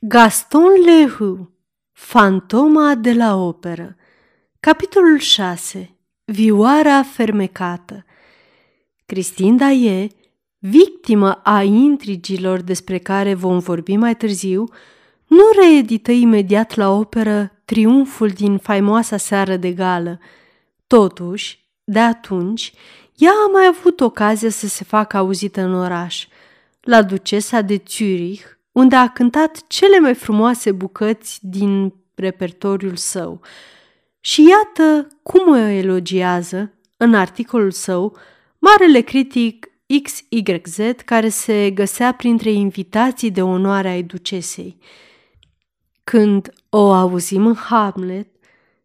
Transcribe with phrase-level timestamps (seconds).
[0.00, 1.48] Gaston Leroux
[1.92, 3.96] Fantoma de la operă
[4.60, 8.04] Capitolul 6 Vioara fermecată.
[9.06, 10.08] Cristin Daie,
[10.58, 14.64] victimă a intrigilor despre care vom vorbi mai târziu,
[15.26, 20.18] nu reedită imediat la operă triumful din faimoasa seară de gală.
[20.86, 22.72] Totuși, de atunci,
[23.14, 26.26] ea a mai avut ocazia să se facă auzită în oraș,
[26.80, 33.40] la ducesa de Zurich, unde a cântat cele mai frumoase bucăți din repertoriul său.
[34.20, 38.16] Și iată cum o elogiază, în articolul său,
[38.58, 39.66] marele critic
[40.02, 44.78] XYZ care se găsea printre invitații de onoare ai ducesei.
[46.04, 48.28] Când o auzim în Hamlet,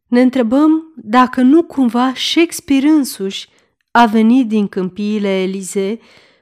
[0.07, 3.49] ne întrebăm dacă nu cumva Shakespeare însuși
[3.91, 5.99] a venit din câmpiile Elize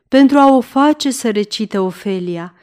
[0.07, 2.53] pentru a o face să recite Ofelia–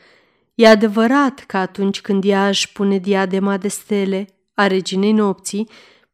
[0.56, 5.68] E adevărat că atunci când ea își pune diadema de stele a reginei nopții,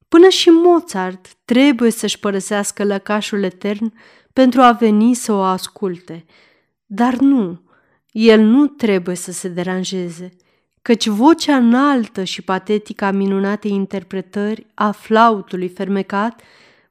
[0.08, 3.92] până și Mozart trebuie să-și părăsească lăcașul etern
[4.32, 6.24] pentru a veni să o asculte.
[6.86, 7.60] Dar nu,
[8.10, 10.28] el nu trebuie să se deranjeze,
[10.82, 16.40] căci vocea înaltă și patetică a minunatei interpretări a flautului fermecat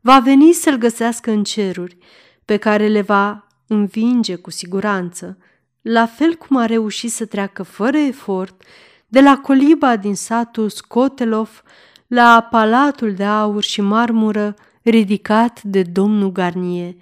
[0.01, 1.97] va veni să-l găsească în ceruri,
[2.45, 5.37] pe care le va învinge cu siguranță–
[5.81, 8.63] la fel cum a reușit să treacă fără efort
[9.07, 11.63] de la coliba din satul Scotelov
[12.07, 16.93] la palatul de aur și marmură ridicat de domnul Garnier.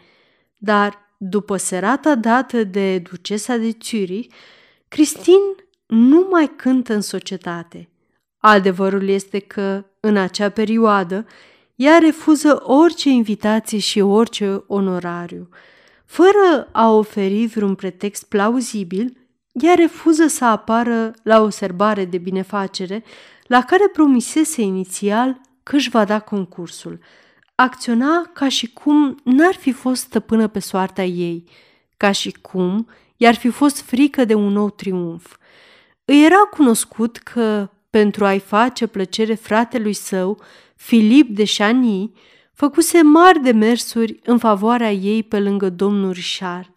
[0.58, 4.33] Dar, după serata dată de ducesa de Zurich,
[4.88, 5.41] Cristin
[5.86, 7.89] nu mai cântă în societate.
[8.38, 11.25] Adevărul este că, în acea perioadă,
[11.75, 15.49] ea refuză orice invitație și orice onorariu–
[16.09, 19.17] fără a oferi vreun pretext plauzibil,
[19.52, 23.03] ea refuză să apară la o serbare de binefacere
[23.43, 26.99] la care promisese inițial că își va da concursul.
[27.55, 31.43] Acționa ca și cum n-ar fi fost stăpână pe soarta ei,
[31.98, 32.87] ca și cum
[33.17, 35.37] i-ar fi fost frică de un nou triumf.
[36.05, 40.42] Îi era cunoscut că, pentru a-i face plăcere fratelui său,
[40.75, 42.11] Filip de Chany,
[42.59, 46.71] făcuse mari demersuri în favoarea ei pe lângă domnul Richard.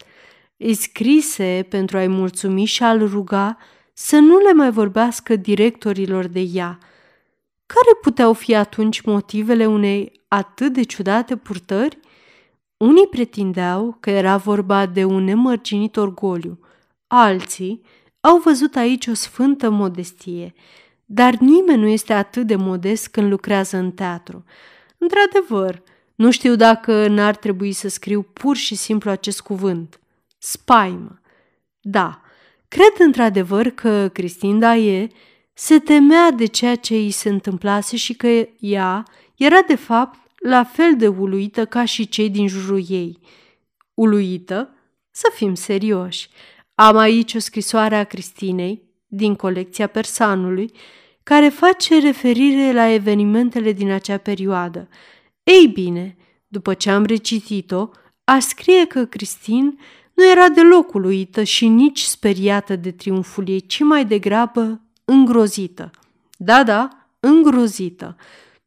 [0.57, 3.57] Îi scrise pentru a-i mulțumi și a-l ruga
[3.93, 6.77] să nu le mai vorbească directorilor de ea.
[7.65, 11.99] Care puteau fi atunci motivele unei atât de ciudate purtări?
[12.77, 16.59] Unii pretindeau că era vorba de un nemărginit orgoliu,
[17.07, 17.81] alții
[18.19, 20.53] au văzut aici o sfântă modestie,
[21.05, 24.43] dar nimeni nu este atât de modest când lucrează în teatru.
[25.03, 25.81] Într-adevăr,
[26.15, 29.99] nu știu dacă n-ar trebui să scriu pur și simplu acest cuvânt.
[30.37, 31.19] Spaimă.
[31.81, 32.21] Da,
[32.67, 35.07] cred într-adevăr că Cristin Daie
[35.53, 39.03] se temea de ceea ce îi se întâmplase și că ea
[39.35, 43.19] era de fapt la fel de uluită ca și cei din jurul ei.
[43.93, 44.69] Uluită?
[45.11, 46.29] Să fim serioși.
[46.75, 50.71] Am aici o scrisoare a Cristinei, din colecția persanului,
[51.23, 54.87] care face referire la evenimentele din acea perioadă.
[55.43, 56.17] Ei bine,
[56.47, 57.89] după ce am recitit-o,
[58.23, 59.79] a scrie că Cristin
[60.13, 65.91] nu era deloc uluită și nici speriată de triumful ei, ci mai degrabă îngrozită.
[66.37, 68.15] Da, da, îngrozită.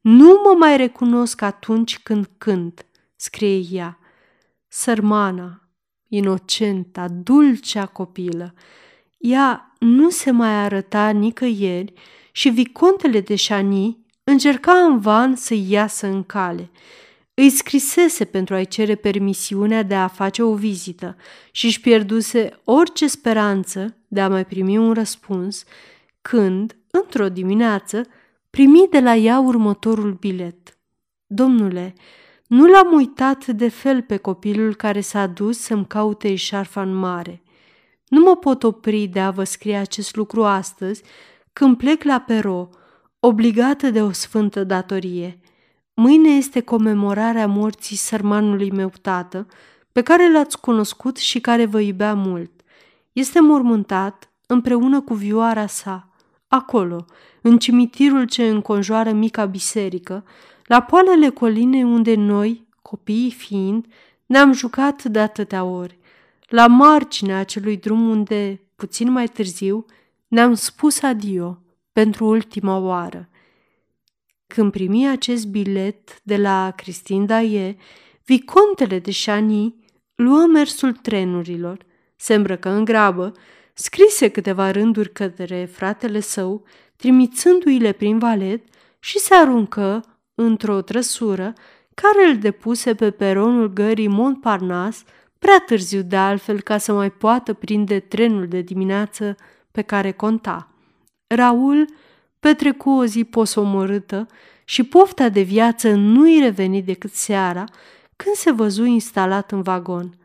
[0.01, 2.87] Nu mă mai recunosc atunci când cânt,
[3.17, 3.99] scrie ea.
[4.69, 5.69] Sărmana,
[6.09, 8.55] inocenta, dulcea copilă,
[9.19, 11.93] ea nu se mai arăta nicăieri
[12.37, 16.71] și vicontele de Chani încerca în van să iasă în cale.
[17.35, 21.17] Îi scrisese pentru a-i cere permisiunea de a face o vizită
[21.51, 25.65] și își pierduse orice speranță de a mai primi un răspuns,
[26.23, 28.03] când, într-o dimineață,
[28.51, 30.79] primi de la ea următorul bilet.
[31.27, 31.95] Domnule,
[32.47, 37.43] nu l-am uitat de fel pe copilul care s-a dus să-mi caute șarfa în mare.
[38.09, 41.03] Nu mă pot opri de a vă scrie acest lucru astăzi,
[41.59, 42.69] când plec la Pero,
[43.21, 45.41] obligată de o sfântă datorie.
[45.95, 49.47] Mâine este comemorarea morții sărmanului meu tată,
[49.93, 52.51] pe care l-ați cunoscut și care vă iubea mult.
[53.13, 56.09] Este mormântat împreună cu vioara sa,
[56.49, 57.05] acolo,
[57.43, 60.25] în cimitirul ce înconjoară mica biserică,
[60.65, 63.87] la poalele colinei unde noi, copiii fiind,
[64.27, 65.99] ne-am jucat de atâtea ori,
[66.49, 69.87] la marginea acelui drum unde, puțin mai târziu,
[70.29, 71.63] ne-am spus adio
[71.93, 73.29] pentru ultima oară.
[74.47, 77.77] Când primi acest bilet de la Cristin Daie,
[78.25, 79.75] vicontele de Chani
[80.15, 81.79] luă mersul trenurilor,
[82.17, 83.33] se îmbrăcă în grabă,
[83.75, 86.65] scrise câteva rânduri către fratele său,
[86.97, 88.65] trimițându-i-le prin valet
[88.99, 91.53] și se aruncă într-o trăsură
[91.95, 95.05] care îl depuse pe peronul gării Montparnasse
[95.39, 99.37] prea târziu de altfel ca să mai poată prinde trenul de dimineață
[99.77, 100.69] pe care conta.
[101.27, 101.89] Raul
[102.41, 104.27] petrecu o zi posomorâtă
[104.65, 107.65] și pofta de viață nu-i reveni decât seara,
[108.17, 110.19] când se văzu instalat în vagon.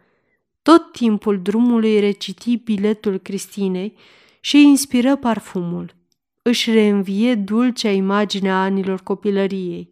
[0.62, 3.98] Tot timpul drumului reciti biletul Cristinei
[4.40, 5.96] și îi inspiră parfumul.
[6.42, 9.90] Își reînvie dulcea imagine a anilor copilăriei.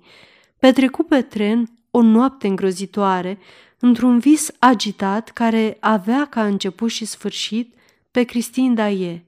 [0.60, 3.38] Petrecu pe tren o noapte îngrozitoare,
[3.80, 7.74] într-un vis agitat care avea ca început și sfârșit
[8.12, 9.24] pe Cristin Daie.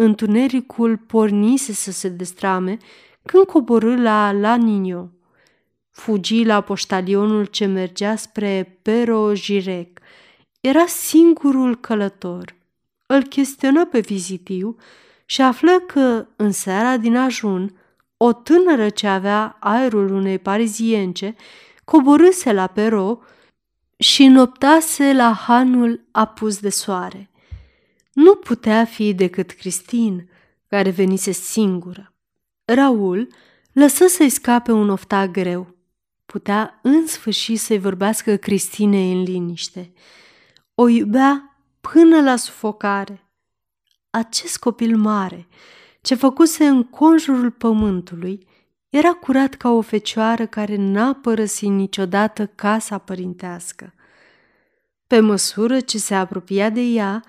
[0.00, 2.76] Întunericul pornise să se destrame
[3.22, 5.10] când coborâ la La Nino.
[5.90, 9.98] Fugi la poștalionul ce mergea spre Pero Jirec.
[10.60, 12.54] Era singurul călător.
[13.06, 14.76] Îl chestionă pe vizitiu
[15.24, 17.76] și află că, în seara din ajun,
[18.16, 21.34] o tânără ce avea aerul unei parizience
[21.84, 23.20] coborâse la Pero
[23.96, 27.30] și noptase la hanul apus de soare.
[28.18, 30.28] Nu putea fi decât Cristin,
[30.68, 32.14] care venise singură.
[32.64, 33.28] Raul
[33.72, 35.74] lăsă să-i scape un ofta greu.
[36.26, 39.92] Putea în sfârșit să-i vorbească Cristinei în liniște.
[40.74, 43.28] O iubea până la sufocare.
[44.10, 45.48] Acest copil mare,
[46.00, 48.46] ce făcuse în conjurul pământului,
[48.88, 53.94] era curat ca o fecioară care n-a părăsit niciodată casa părintească.
[55.06, 57.22] Pe măsură ce se apropia de ea,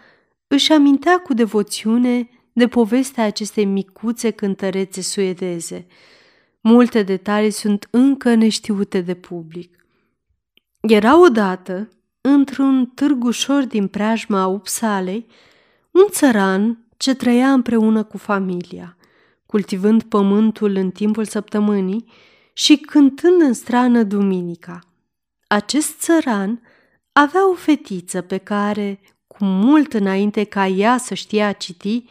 [0.52, 5.88] își amintea cu devoțiune de povestea acestei micuțe cântărețe suedeze.
[6.62, 9.86] Multe detalii sunt încă neștiute de public.
[10.82, 11.90] Era odată,
[12.22, 15.26] într-un târg ușor din preajma Upsalei,
[15.92, 18.98] un țăran ce trăia împreună cu familia,
[19.46, 22.06] cultivând pământul în timpul săptămânii
[22.54, 24.80] și cântând în strană duminica.
[25.48, 26.62] Acest țăran
[27.12, 29.00] avea o fetiță pe care,
[29.40, 32.04] cu mult înainte ca ea să știe a citi,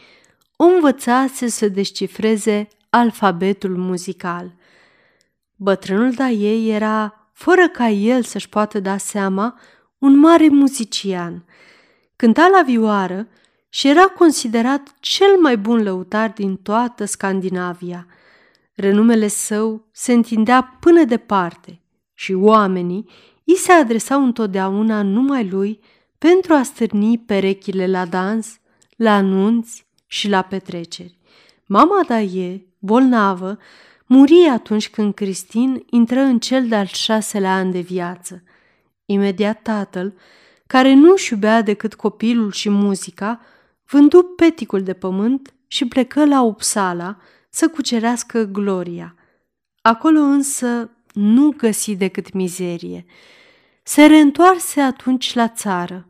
[0.57, 4.55] o învățase să descifreze alfabetul muzical.
[5.57, 9.61] Bătrânul da ei era, fără ca el să-și poată da seama,
[9.99, 11.45] un mare muzician.
[12.17, 13.29] Cânta la vioară
[13.69, 18.07] și era considerat cel mai bun lăutar din toată Scandinavia.
[18.75, 21.81] Renumele său se întindea până departe
[22.15, 23.09] și oamenii
[23.45, 25.81] i se adresau întotdeauna numai lui
[26.19, 28.59] pentru a stârni perechile la dans,
[28.97, 31.19] la anunți și la petreceri.
[31.67, 33.59] Mama Daie, bolnavă,
[34.07, 38.43] muri atunci când Cristin intră în cel de-al șaselea an de viață.
[39.07, 40.15] Imediat tatăl,
[40.67, 43.41] care nu-și iubea decât copilul și muzica,
[43.87, 47.17] vându peticul de pământ și plecă la Uppsala
[47.51, 49.15] să cucerească gloria.
[49.83, 53.05] Acolo însă nu găsi decât mizerie.
[53.89, 56.09] Se reîntoarse atunci la țară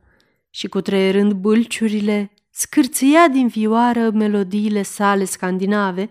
[0.50, 6.08] și cu treierând bâlciurile, scârțâia din vioară melodiile sale scandinave,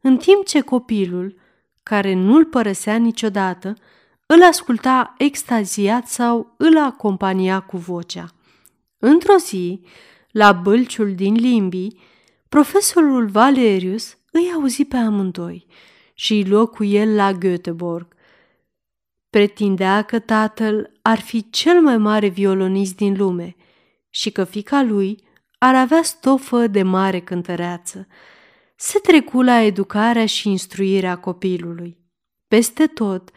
[0.00, 1.38] în timp ce copilul,
[1.82, 3.74] care nu-l părăsea niciodată,
[4.26, 8.34] îl asculta extaziat sau îl acompania cu vocea.
[8.98, 9.80] Într-o zi,
[10.30, 12.00] la bâlciul din limbii,
[12.48, 15.66] profesorul Valerius îi auzi pe amândoi
[16.14, 18.20] și îi luă cu el la Göteborg.
[19.32, 23.56] Pretindea că tatăl ar fi cel mai mare violonist din lume
[24.10, 25.24] și că fica lui
[25.58, 28.06] ar avea stofă de mare cântăreață.
[28.76, 31.98] Se trecu la educarea și instruirea copilului.
[32.48, 33.30] Peste tot,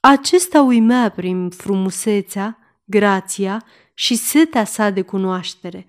[0.00, 3.64] acesta uimea prin frumusețea, grația
[3.94, 5.86] și setea sa de cunoaștere.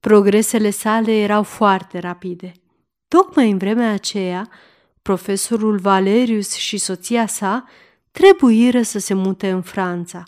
[0.00, 2.52] Progresele sale erau foarte rapide.
[3.08, 4.48] Tocmai în vremea aceea,
[5.02, 7.64] profesorul Valerius și soția sa
[8.14, 10.22] trebuiră să se mute în Franța.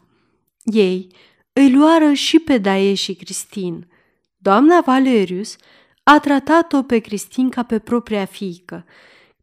[0.65, 1.09] Ei
[1.53, 3.89] îi luară și pe Daie și Cristin.
[4.37, 5.57] Doamna Valerius
[6.03, 8.85] a tratat-o pe Cristin ca pe propria fiică.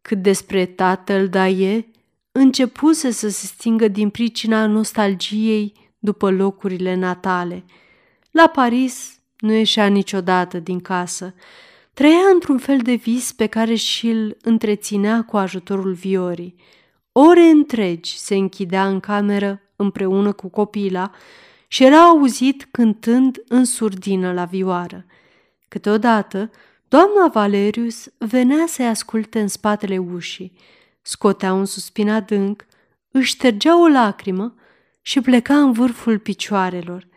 [0.02, 1.88] Cât despre tatăl Daie,
[2.32, 7.66] începuse să se stingă din pricina nostalgiei după locurile natale.
[8.32, 11.34] La Paris nu ieșea niciodată din casă.
[11.94, 16.56] Trăia într-un fel de vis pe care și-l întreținea cu ajutorul viorii.
[17.14, 21.12] Ore întregi se închidea în cameră împreună cu copila
[21.68, 25.06] și era auzit cântând în surdină la vioară.
[25.68, 26.52] Câteodată,
[26.88, 30.54] doamna Valerius venea să-i asculte în spatele ușii,
[31.02, 32.66] scotea un suspin adânc,
[33.12, 34.56] își ștergea o lacrimă
[35.02, 37.08] și pleca în vârful picioarelor.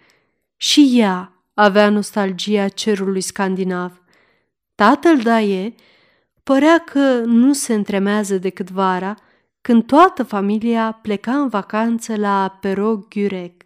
[0.56, 4.00] Și ea avea nostalgia cerului scandinav–
[4.76, 5.74] Tatăl Daie
[6.42, 9.14] părea că nu se întremează decât vara,
[9.66, 13.62] când toată familia pleca în vacanță la Perog Gurec,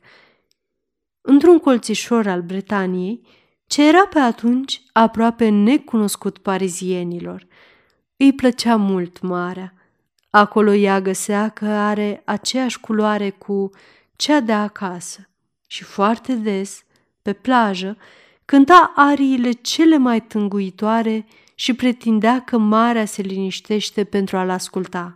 [1.20, 3.26] într-un colțișor al Bretaniei,
[3.66, 7.46] ce era pe atunci aproape necunoscut parizienilor.
[8.16, 9.74] Îi plăcea mult marea.
[10.30, 13.70] Acolo ea găsea că are aceeași culoare cu
[14.16, 15.28] cea de acasă
[15.66, 16.84] și foarte des,
[17.22, 17.96] pe plajă,
[18.44, 25.14] cânta ariile cele mai tânguitoare și pretindea că marea se liniștește pentru a-l asculta.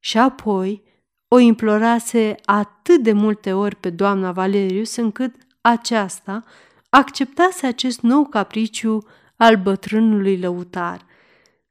[0.00, 0.82] Și apoi
[1.28, 6.44] o implorase atât de multe ori pe doamna Valerius încât aceasta
[6.88, 11.06] acceptase acest nou capriciu al bătrânului lăutar.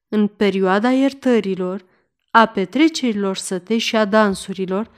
[0.08, 1.86] În perioada iertărilor,
[2.32, 4.90] a petrecerilor săte și a dansurilor,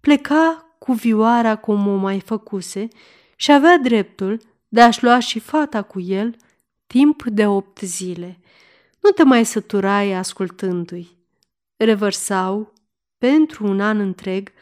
[0.00, 2.88] pleca cu vioara cum o mai făcuse
[3.36, 6.36] și avea dreptul de a-și lua și fata cu el
[6.86, 8.38] timp de opt zile.
[9.00, 11.16] Nu te mai săturai ascultându-i.
[11.76, 12.72] Revărsau,
[13.24, 14.52] pentru un an întreg,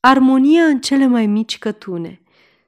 [0.00, 2.20] armonia în cele mai mici cătune.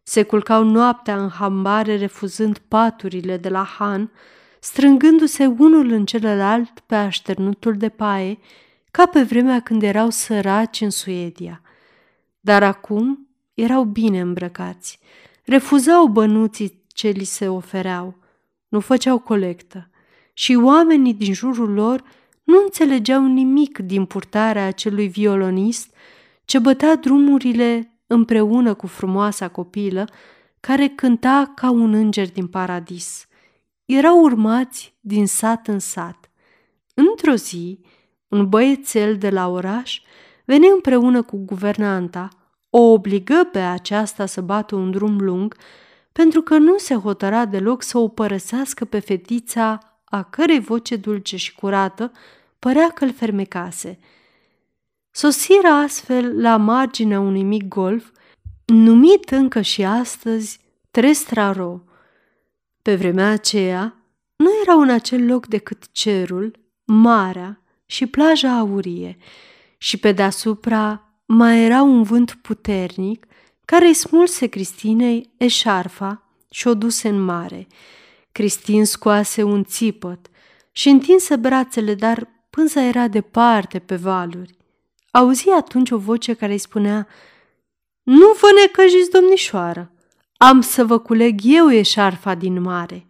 [0.02, 4.10] Se culcau noaptea în hambare refuzând paturile de la Han,
[4.60, 8.38] strângându-se unul în celălalt pe așternutul de paie,
[8.90, 11.62] ca pe vremea când erau săraci în Suedia.
[12.40, 14.98] Dar acum erau bine îmbrăcați,
[15.44, 18.18] refuzau bănuții ce li se ofereau,
[18.68, 19.90] nu făceau colectă
[20.32, 22.02] și oamenii din jurul lor
[22.50, 25.94] nu înțelegeau nimic din purtarea acelui violonist
[26.44, 30.08] ce bătea drumurile împreună cu frumoasa copilă
[30.60, 33.26] care cânta ca un înger din paradis.
[33.84, 36.30] Erau urmați din sat în sat.
[36.94, 37.80] Într-o zi,
[38.28, 40.00] un băiețel de la oraș
[40.44, 42.28] veni împreună cu guvernanta,
[42.70, 45.56] o obligă pe aceasta să bată un drum lung,
[46.12, 51.36] pentru că nu se hotăra deloc să o părăsească pe fetița a cărei voce dulce
[51.36, 52.12] și curată
[52.60, 53.98] părea că îl fermecase.
[55.10, 58.10] Sosiră astfel la marginea unui mic golf,
[58.64, 61.82] numit încă și astăzi Trestraro.
[62.82, 63.96] Pe vremea aceea,
[64.36, 69.16] nu erau în acel loc decât cerul, marea și plaja aurie,
[69.78, 73.26] și pe deasupra mai era un vânt puternic
[73.64, 77.66] care îi smulse Cristinei eșarfa și o duse în mare.
[78.32, 80.26] Cristin scoase un țipăt
[80.72, 84.56] și întinse brațele, dar pânza era departe pe valuri.
[85.10, 87.06] Auzi atunci o voce care îi spunea,
[88.02, 89.92] Nu vă necăjiți, domnișoară,
[90.36, 93.06] am să vă culeg eu eșarfa din mare.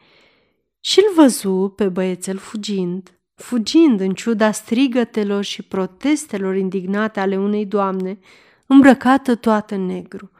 [0.80, 8.18] Și-l văzu pe băiețel fugind, fugind în ciuda strigătelor și protestelor indignate ale unei doamne,
[8.66, 10.30] îmbrăcată toată în negru.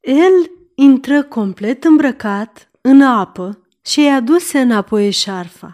[0.00, 5.72] El intră complet îmbrăcat în apă și i-a dus înapoi eșarfa.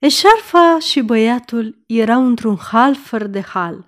[0.00, 3.84] Eșarfa și băiatul erau într-un hal fără de hal.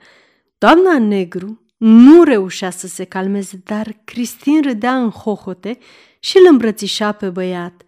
[0.58, 5.78] Doamna negru nu reușea să se calmeze, dar Cristin râdea în hohote
[6.20, 7.82] și îl îmbrățișa pe băiat.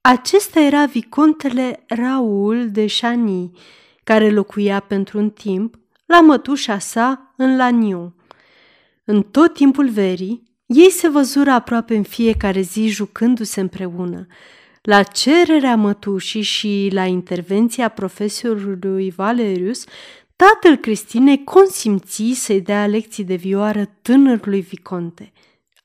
[0.00, 3.50] Acesta era vicontele Raul de Chani,
[4.04, 8.14] care locuia pentru un timp la mătușa sa în Laniu.
[9.04, 14.26] În tot timpul verii, ei se văzură aproape în fiecare zi jucându-se împreună.
[14.82, 19.84] La cererea mătușii și la intervenția profesorului Valerius,
[20.36, 25.32] tatăl Cristinei consimți să-i dea lecții de vioară tânărului Viconte.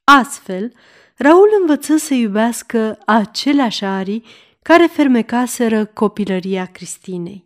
[0.04, 0.74] Astfel,
[1.16, 4.24] Raul învăță să iubească aceleași arii
[4.62, 7.46] care fermecaseră copilăria Cristinei.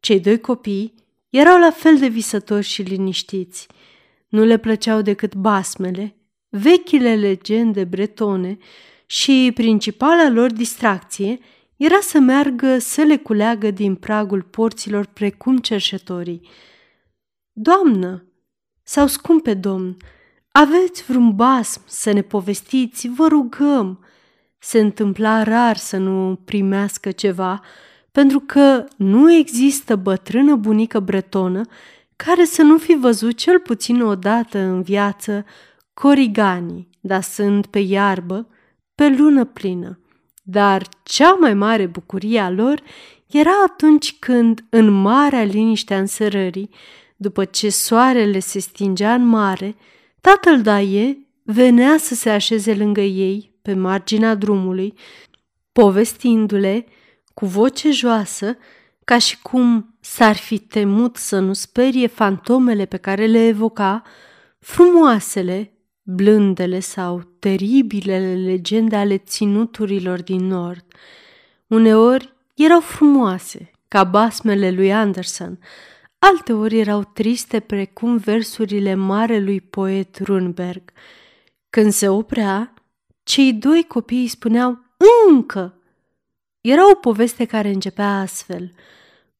[0.00, 0.94] Cei doi copii
[1.30, 3.66] erau la fel de visători și liniștiți.
[4.28, 6.16] Nu le plăceau decât basmele,
[6.48, 8.58] vechile legende bretone
[9.10, 11.38] și principala lor distracție
[11.76, 16.48] era să meargă să le culeagă din pragul porților precum cerșetorii.
[17.52, 18.24] Doamnă,
[18.82, 19.96] sau scumpe domn,
[20.52, 24.04] aveți vreun basm să ne povestiți, vă rugăm.
[24.58, 27.60] Se întâmpla rar să nu primească ceva,
[28.12, 31.62] pentru că nu există bătrână bunică bretonă
[32.16, 35.44] care să nu fi văzut cel puțin o dată în viață
[35.94, 38.48] coriganii, dar sunt pe iarbă,
[39.00, 40.00] pe lună plină.
[40.42, 42.82] Dar cea mai mare bucurie a lor
[43.26, 46.70] era atunci când, în marea liniște a însărării,
[47.16, 49.76] după ce soarele se stingea în mare,
[50.20, 54.94] tatăl Daie venea să se așeze lângă ei, pe marginea drumului,
[55.72, 56.86] povestindu-le
[57.34, 58.56] cu voce joasă,
[59.04, 64.02] ca și cum s-ar fi temut să nu sperie fantomele pe care le evoca,
[64.58, 70.84] frumoasele, blândele sau teribilele legende ale ținuturilor din nord.
[71.66, 75.58] Uneori erau frumoase, ca basmele lui Anderson,
[76.18, 80.82] alteori erau triste precum versurile marelui poet Runberg.
[81.70, 82.74] Când se oprea,
[83.22, 84.78] cei doi copii îi spuneau
[85.28, 85.74] încă.
[86.60, 88.72] Era o poveste care începea astfel.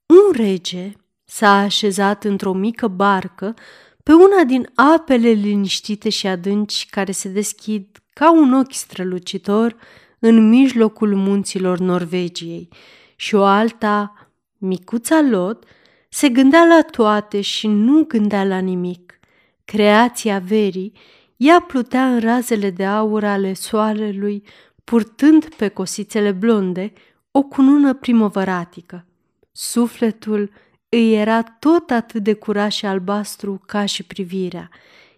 [0.07, 0.93] Un rege
[1.25, 3.55] s-a așezat într-o mică barcă
[4.03, 9.77] pe una din apele liniștite și adânci care se deschid ca un ochi strălucitor
[10.19, 12.69] în mijlocul munților Norvegiei
[13.17, 14.29] și o alta,
[14.59, 15.65] micuța Lot,
[16.09, 19.21] se gândea la toate și nu gândea la nimic.
[19.65, 20.93] Creația verii,
[21.37, 24.43] ea plutea în razele de aur ale soarelui,
[24.85, 26.93] purtând pe cosițele blonde
[27.31, 29.07] o cunună primăvăratică.
[29.53, 30.51] Sufletul
[30.91, 34.71] îi era tot atât de curat și albastru ca și privirea.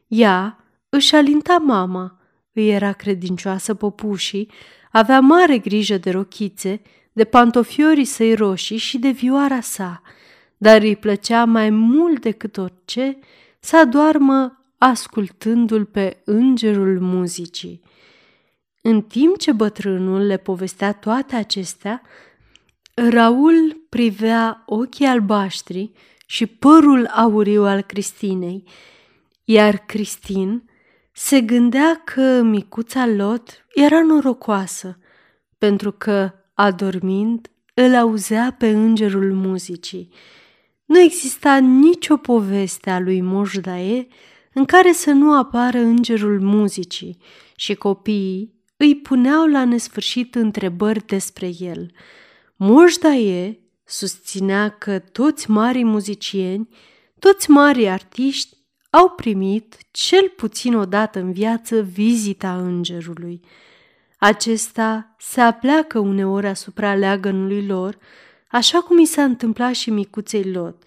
[0.07, 2.21] Ea își alinta mama,
[2.53, 4.51] îi era credincioasă popușii,
[4.91, 10.03] avea mare grijă de rochițe, de pantofiorii săi roșii și de vioara sa,
[10.57, 13.19] dar îi plăcea mai mult decât orice
[13.61, 17.81] să adoarmă ascultându-l pe îngerul muzicii.
[18.83, 22.03] În timp ce bătrânul le povestea toate acestea,
[22.95, 25.93] Raul privea ochii albaștri
[26.27, 28.65] și părul auriu al Cristinei,
[29.45, 30.71] iar Cristin
[31.13, 34.99] se gândea că micuța Lot era norocoasă,
[35.59, 40.09] pentru că, adormind, îl auzea pe îngerul muzicii.
[40.85, 44.07] Nu exista nicio poveste a lui Moșdae
[44.53, 47.19] în care să nu apară îngerul muzicii
[47.57, 51.91] și copiii îi puneau la nesfârșit întrebări despre el.
[52.65, 56.69] Moșdae susținea că toți marii muzicieni,
[57.19, 58.57] toți marii artiști
[58.91, 63.41] au primit, cel puțin o dată în viață, vizita îngerului.
[64.19, 67.99] Acesta se apleacă uneori asupra leagănului lor,
[68.51, 70.83] așa cum i s-a întâmplat și micuței Lot.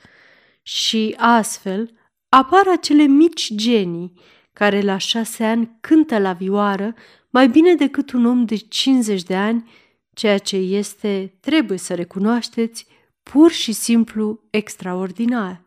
[0.62, 1.92] Și astfel
[2.30, 4.14] apar acele mici genii
[4.54, 6.94] care la șase ani cântă la vioară
[7.30, 9.70] mai bine decât un om de 50 de ani,
[10.16, 12.88] ceea ce este, trebuie să recunoașteți,
[13.24, 15.64] pur și simplu extraordinar.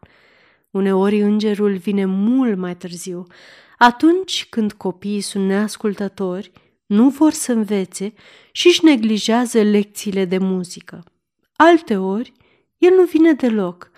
[0.70, 3.26] Uneori îngerul vine mult mai târziu,
[3.78, 6.52] atunci când copiii sunt neascultători,
[6.86, 8.12] nu vor să învețe
[8.52, 11.04] și își neglijează lecțiile de muzică.
[11.56, 12.32] Alteori,
[12.78, 13.90] el nu vine deloc,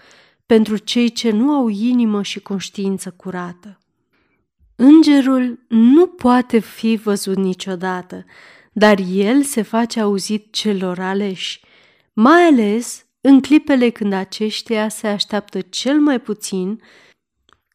[0.46, 3.78] pentru cei ce nu au inimă și conștiință curată.
[4.76, 8.24] Îngerul nu poate fi văzut niciodată,
[8.80, 11.60] dar el se face auzit celor aleși,
[12.12, 16.82] mai ales în clipele când aceștia se așteaptă cel mai puțin,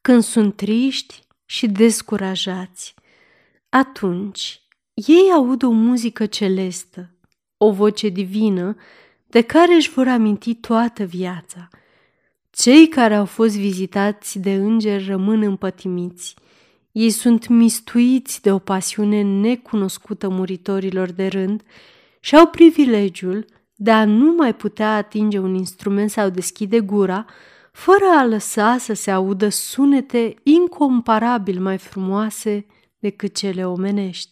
[0.01, 2.93] când sunt triști și descurajați.
[3.69, 4.61] Atunci,
[4.93, 7.15] ei aud o muzică celestă,
[7.57, 8.75] o voce divină
[9.27, 11.67] de care își vor aminti toată viața.
[12.49, 16.35] Cei care au fost vizitați de îngeri rămân împătimiți.
[16.95, 21.63] Ei sunt mistuiți de o pasiune necunoscută muritorilor de rând
[22.19, 27.25] și au privilegiul de a nu mai putea atinge un instrument sau deschide gura,
[27.71, 32.65] fără a lăsa să se audă sunete incomparabil mai frumoase
[32.99, 34.31] decât cele omenești.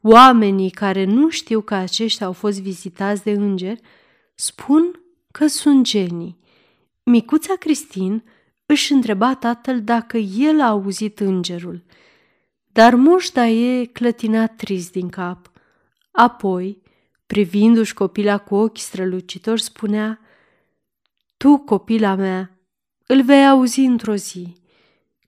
[0.00, 3.80] Oamenii care nu știu că aceștia au fost vizitați de îngeri
[4.34, 6.38] spun că sunt genii.
[7.02, 8.24] Micuța Cristin
[8.70, 11.84] își întreba tatăl dacă el a auzit îngerul,
[12.72, 15.50] dar moșta e clătina trist din cap.
[16.10, 16.82] Apoi,
[17.26, 20.20] privindu-și copila cu ochi strălucitori, spunea
[21.36, 22.58] Tu, copila mea,
[23.06, 24.56] îl vei auzi într-o zi.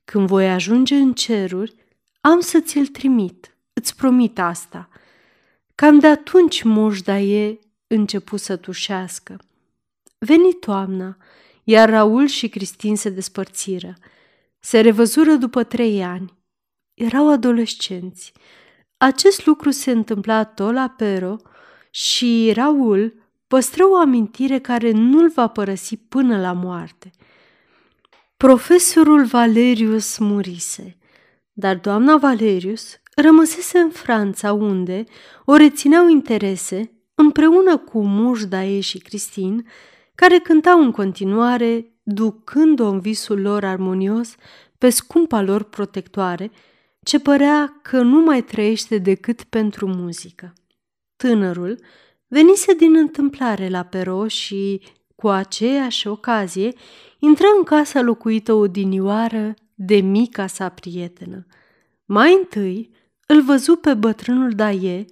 [0.05, 1.75] Când voi ajunge în ceruri,
[2.21, 4.89] am să ți-l trimit, îți promit asta.
[5.75, 9.39] Cam de atunci moșda e început să tușească.
[10.17, 11.17] Veni toamna,
[11.63, 13.93] iar Raul și Cristin se despărțiră.
[14.59, 16.33] Se revăzură după trei ani.
[16.93, 18.33] Erau adolescenți.
[18.97, 21.35] Acest lucru se întâmpla tot la Pero
[21.91, 23.13] și Raul
[23.47, 27.11] păstră o amintire care nu-l va părăsi până la moarte.
[28.37, 30.97] Profesorul Valerius murise,
[31.53, 35.03] dar doamna Valerius rămăsese în Franța unde
[35.45, 39.67] o rețineau interese împreună cu Mușdae și Cristin,
[40.21, 44.35] care cântau în continuare, ducând-o în visul lor armonios
[44.77, 46.51] pe scumpa lor protectoare,
[47.03, 50.53] ce părea că nu mai trăiește decât pentru muzică.
[51.15, 51.79] Tânărul
[52.27, 54.81] venise din întâmplare la Pero și,
[55.15, 56.73] cu aceeași ocazie,
[57.19, 61.45] intră în casa locuită odinioară de mica sa prietenă.
[62.05, 62.91] Mai întâi
[63.27, 65.05] îl văzu pe bătrânul Daie,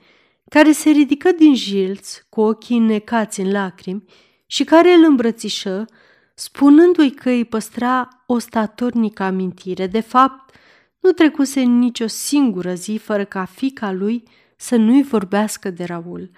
[0.49, 4.03] care se ridică din jilț cu ochii necați în lacrimi
[4.51, 5.85] și care îl îmbrățișă,
[6.33, 9.87] spunându-i că îi păstra o statornică amintire.
[9.87, 10.55] De fapt,
[10.99, 14.23] nu trecuse nicio singură zi fără ca fica lui
[14.55, 16.31] să nu-i vorbească de Raul.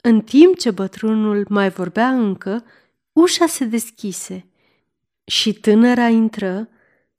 [0.00, 2.64] În timp ce bătrânul mai vorbea încă,
[3.12, 4.46] ușa se deschise
[5.24, 6.68] și tânăra intră,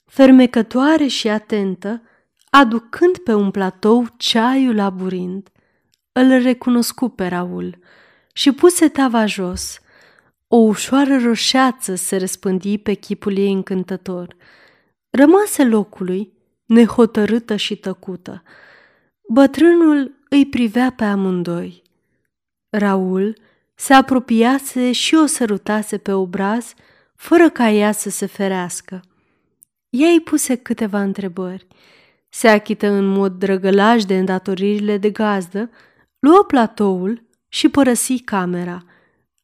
[0.05, 2.01] fermecătoare și atentă,
[2.49, 5.49] aducând pe un platou ceaiul aburind.
[6.11, 7.77] Îl recunoscu pe Raul
[8.33, 9.77] și puse tava jos.
[10.55, 14.35] O ușoară roșeață se răspândi pe chipul ei încântător.
[15.09, 16.33] Rămase locului,
[16.65, 18.43] nehotărâtă și tăcută.
[19.29, 21.81] Bătrânul îi privea pe amândoi.
[22.69, 23.37] Raul
[23.75, 26.73] se apropiase și o sărutase pe obraz,
[27.15, 29.01] fără ca ea să se ferească.
[29.89, 31.67] Ea îi puse câteva întrebări.
[32.29, 35.69] Se achită în mod drăgălaș de îndatoririle de gazdă,
[36.19, 38.83] luă platoul și părăsi camera.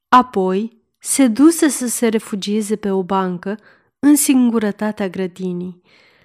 [0.08, 3.60] Apoi se duse să se refugieze pe o bancă
[4.00, 5.82] în singurătatea grădinii.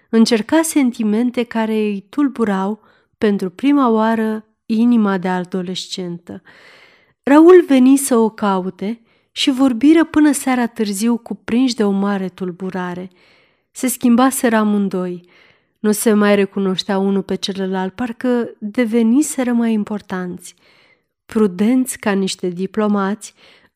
[0.09, 2.81] Încerca sentimente care îi tulburau
[3.19, 6.43] pentru prima oară inima de adolescentă.
[7.23, 9.01] Raul veni să o caute
[9.33, 13.11] și vorbiră până seara târziu cuprinși de o mare tulburare.
[13.71, 15.29] Se schimbaseră amândoi.
[15.79, 20.55] Nu se mai recunoștea unul pe celălalt, parcă deveniseră mai importanți.
[21.27, 23.35] Prudenți ca niște diplomați,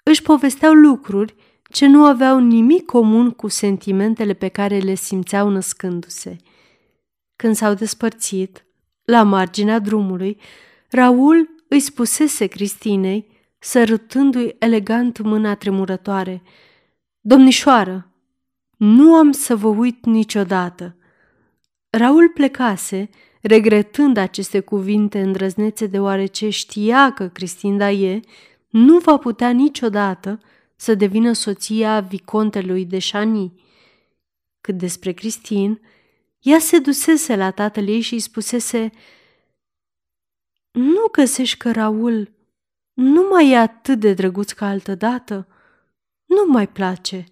[0.08, 1.34] își povesteau lucruri
[1.70, 6.36] ce nu aveau nimic comun cu sentimentele pe care le simțeau născându-se.
[7.36, 8.64] Când s-au despărțit,
[9.04, 10.40] la marginea drumului,
[10.90, 13.26] Raul îi spusese Cristinei,
[13.58, 16.42] sărutându-i elegant mâna tremurătoare,
[17.20, 18.12] Domnișoară,
[18.76, 20.96] nu am să vă uit niciodată.
[21.90, 23.08] Raul plecase,
[23.42, 28.20] regretând aceste cuvinte îndrăznețe deoarece știa că Cristinda e
[28.68, 30.40] nu va putea niciodată
[30.76, 33.62] să devină soția vicontelui de Shani.
[34.60, 35.80] Cât despre Cristin,
[36.38, 38.90] ea se dusese la tatăl ei și îi spusese
[40.70, 42.32] Nu găsești că Raul
[42.92, 45.48] nu mai e atât de drăguț ca altădată?
[46.24, 47.24] Nu mai place.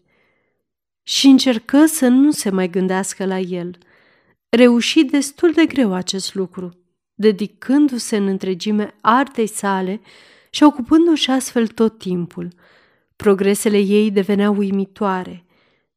[1.02, 3.78] Și încercă să nu se mai gândească la el.
[4.48, 6.78] Reuși destul de greu acest lucru,
[7.14, 10.00] dedicându-se în întregime artei sale
[10.56, 12.48] și ocupându-și astfel tot timpul.
[13.16, 15.44] Progresele ei deveneau uimitoare.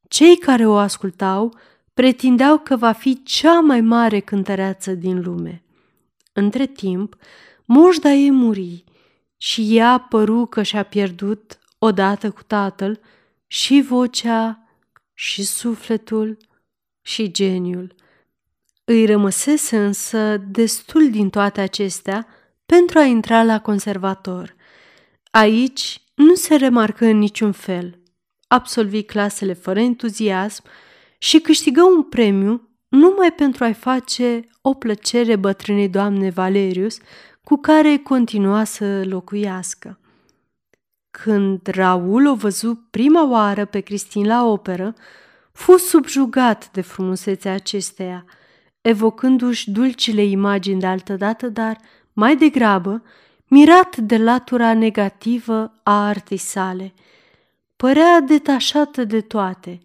[0.08, 1.56] Cei care o ascultau
[1.94, 5.62] pretindeau că va fi cea mai mare cântăreață din lume.
[6.32, 7.16] Între timp,
[7.64, 8.84] moșda ei muri
[9.36, 13.00] și ea păru că și-a pierdut, odată cu tatăl,
[13.46, 14.68] și vocea,
[15.14, 16.36] și sufletul,
[17.00, 17.94] și geniul.
[18.84, 22.26] Îi rămăsese însă destul din toate acestea
[22.70, 24.54] pentru a intra la conservator.
[25.30, 27.98] Aici nu se remarcă în niciun fel.
[28.48, 30.62] Absolvi clasele fără entuziasm
[31.18, 36.98] și câștigă un premiu numai pentru a-i face o plăcere bătrânei doamne Valerius,
[37.44, 39.98] cu care continua să locuiască.
[41.10, 44.94] Când Raul o văzu prima oară pe Cristin la operă,
[45.52, 48.24] fu subjugat de frumusețea acesteia,
[48.80, 51.78] evocându-și dulcile imagini de altădată, dar,
[52.12, 53.02] mai degrabă,
[53.48, 56.94] mirat de latura negativă a artei sale.
[57.76, 59.78] Părea detașată de toate.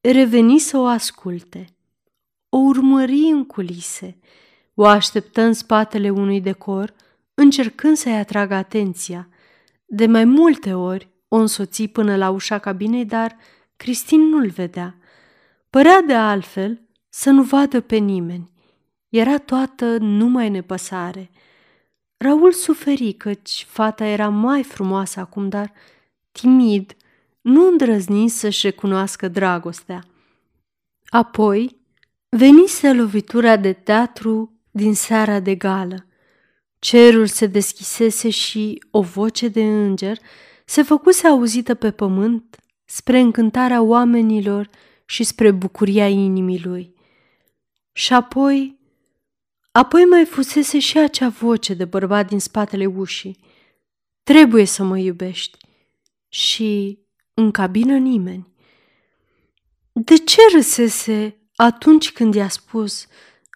[0.00, 1.64] Reveni să o asculte.
[2.48, 4.18] O urmări în culise.
[4.74, 6.94] O așteptă în spatele unui decor,
[7.34, 9.28] încercând să-i atragă atenția.
[9.84, 13.36] De mai multe ori o însoți până la ușa cabinei, dar
[13.76, 14.96] Cristin nu-l vedea.
[15.70, 18.50] Părea de altfel să nu vadă pe nimeni.
[19.08, 21.30] Era toată numai nepăsare–
[22.22, 25.72] Raul suferi căci fata era mai frumoasă acum, dar
[26.32, 26.96] timid,
[27.40, 30.04] nu îndrăzni să-și recunoască dragostea.
[31.06, 31.76] Apoi
[32.28, 36.06] venise lovitura de teatru din seara de gală.
[36.78, 40.18] Cerul se deschisese și o voce de înger
[40.64, 44.70] se făcuse auzită pe pământ spre încântarea oamenilor
[45.04, 46.94] și spre bucuria inimii lui.
[47.92, 48.80] Și apoi
[49.72, 53.38] Apoi mai fusese și acea voce de bărbat din spatele ușii.
[54.22, 55.58] Trebuie să mă iubești.
[56.28, 56.98] Și
[57.34, 58.52] în cabină nimeni.
[59.92, 63.06] De ce râsese atunci când i-a spus,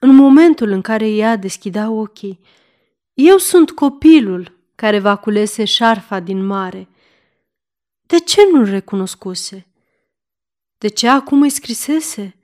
[0.00, 2.40] în momentul în care ea deschidea ochii,
[3.14, 6.88] eu sunt copilul care va culese șarfa din mare.
[8.02, 9.66] De ce nu-l recunoscuse?
[10.78, 12.38] De ce acum îi scrisese?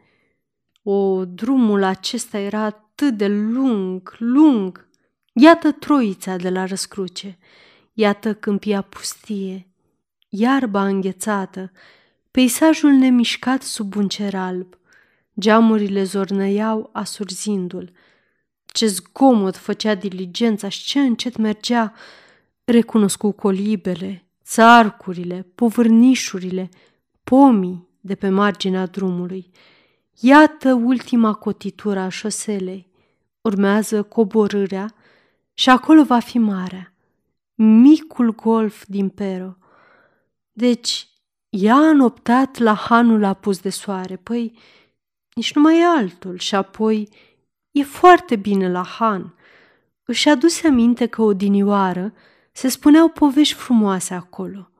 [0.83, 4.91] O, drumul acesta era atât de lung, lung,
[5.35, 7.39] Iată troița de la răscruce,
[7.93, 9.69] iată câmpia pustie,
[10.29, 11.73] iarba înghețată,
[12.31, 14.79] peisajul nemișcat sub un cer alb.
[15.41, 17.93] Geamurile zornăiau asurzindu-l.
[18.67, 21.95] Ce zgomot făcea diligența și ce încet mergea,
[22.65, 26.69] recunoscu colibele, țarcurile, povârnișurile,
[27.25, 29.51] pomii de pe marginea drumului.
[30.21, 32.92] Iată ultima cotitură a șoselei.
[33.43, 34.95] Urmează coborârea
[35.55, 36.93] și acolo va fi marea,
[37.55, 39.57] micul golf din Pero.
[40.53, 41.09] Deci,
[41.49, 44.59] ea a înoptat la hanul apus de soare, păi
[45.35, 47.09] nici nu mai e altul și apoi
[47.71, 49.35] e foarte bine la han.
[50.05, 52.13] Își aduse aminte că odinioară
[52.53, 54.71] se spuneau povești frumoase acolo.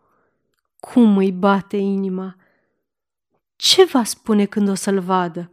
[0.81, 2.37] Cum îi bate inima!
[3.57, 5.51] Ce va spune când o să-l vadă?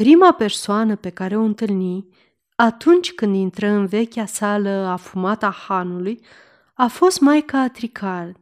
[0.00, 2.08] Prima persoană pe care o întâlni
[2.56, 6.20] atunci când intră în vechea sală afumată a hanului
[6.74, 8.36] a fost Maica Atricard.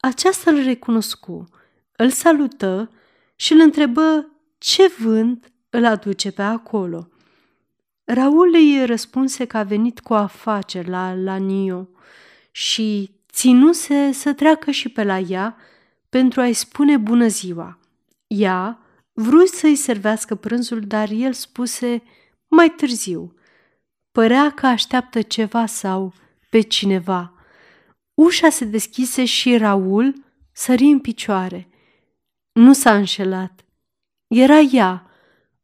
[0.00, 1.48] Aceasta îl recunoscu,
[1.96, 2.90] îl salută
[3.36, 4.26] și îl întrebă
[4.58, 7.08] ce vânt îl aduce pe acolo.
[8.04, 11.88] Raul îi răspunse că a venit cu afaceri la Lanio
[12.50, 15.56] și ținuse să treacă și pe la ea
[16.08, 17.78] pentru a-i spune bună ziua.
[18.26, 18.81] Ea
[19.12, 22.02] vrut să-i servească prânzul, dar el spuse
[22.48, 23.34] mai târziu.
[24.12, 26.12] Părea că așteaptă ceva sau
[26.50, 27.34] pe cineva.
[28.14, 30.14] Ușa se deschise și Raul
[30.52, 31.68] sări în picioare.
[32.52, 33.64] Nu s-a înșelat.
[34.26, 35.06] Era ea.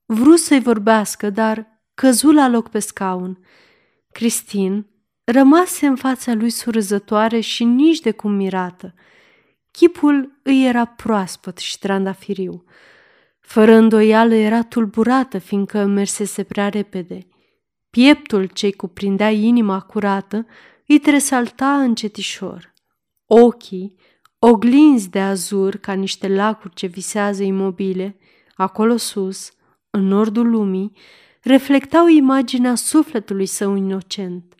[0.04, 3.44] Vrut să-i vorbească, dar căzu la loc pe scaun.
[4.12, 4.86] Cristin
[5.24, 8.94] rămase în fața lui surâzătoare și nici de cum mirată.
[9.70, 12.64] Chipul îi era proaspăt și trandafiriu.
[13.48, 17.26] Fără îndoială era tulburată, fiindcă mersese prea repede.
[17.90, 20.46] Pieptul ce cuprindea inima curată
[20.86, 22.74] îi tresalta încetișor.
[23.26, 23.94] Ochii,
[24.38, 28.18] oglinzi de azur ca niște lacuri ce visează imobile,
[28.54, 29.52] acolo sus,
[29.90, 30.92] în nordul lumii,
[31.42, 34.54] reflectau imaginea sufletului său inocent.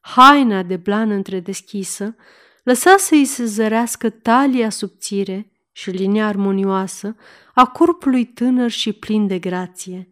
[0.00, 2.16] Haina de blană întredeschisă
[2.62, 7.16] lăsa să-i se zărească talia subțire și linia armonioasă
[7.54, 10.08] a corpului tânăr și plin de grație.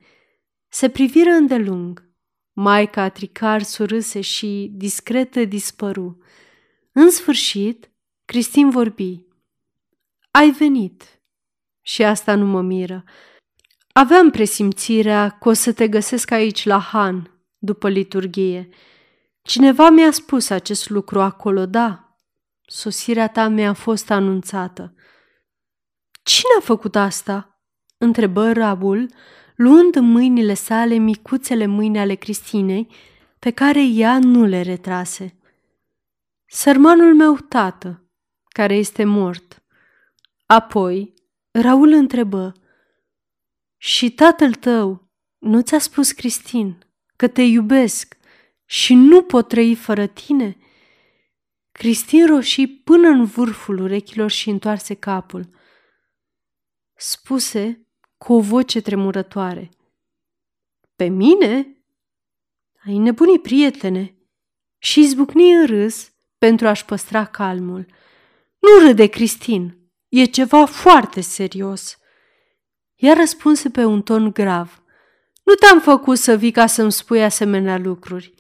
[0.68, 2.09] Se priviră îndelung.
[2.53, 6.18] Maica Tricar surâse și, discretă, dispăru.
[6.92, 7.90] În sfârșit,
[8.24, 9.27] Cristin vorbi.
[10.31, 11.22] Ai venit.
[11.81, 13.05] Și asta nu mă miră.
[13.92, 18.68] Aveam presimțirea că o să te găsesc aici la Han, după liturghie.
[19.42, 22.16] Cineva mi-a spus acest lucru acolo, da.
[22.66, 24.94] Sosirea ta mi-a fost anunțată.
[26.24, 27.60] Cine a făcut asta?"
[27.98, 29.10] întrebă Rabul,
[29.54, 32.88] luând în mâinile sale micuțele mâini ale Cristinei,
[33.38, 35.38] pe care ea nu le retrase.
[36.46, 38.08] Sărmanul meu tată,
[38.48, 39.62] care este mort.
[40.46, 41.14] Apoi,
[41.50, 42.52] Raul întrebă,
[43.76, 46.78] Și tatăl tău nu ți-a spus, Cristin,
[47.16, 48.16] că te iubesc
[48.64, 50.56] și nu pot trăi fără tine?"
[51.72, 55.48] Cristin roșii până în vârful urechilor și întoarse capul–
[56.96, 57.87] spuse
[58.18, 59.70] cu o voce tremurătoare.
[60.96, 61.85] Pe mine?
[62.87, 64.18] Ai nebunit, prietene!
[64.78, 67.87] Și izbucni în râs pentru a-și păstra calmul.
[68.59, 69.78] Nu râde, Cristin,
[70.09, 71.98] e ceva foarte serios.
[72.94, 74.83] Ea răspunse pe un ton grav.
[75.42, 78.35] Nu te-am făcut să vii ca să-mi spui asemenea lucruri.